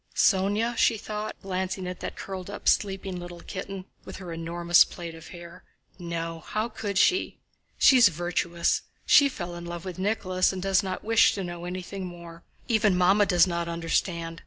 [0.15, 5.13] "Sónya?" she thought, glancing at that curled up, sleeping little kitten with her enormous plait
[5.13, 5.63] of hair.
[5.99, 7.37] "No, how could she?
[7.77, 8.81] She's virtuous.
[9.05, 12.41] She fell in love with Nicholas and does not wish to know anything more.
[12.67, 14.39] Even Mamma does not understand.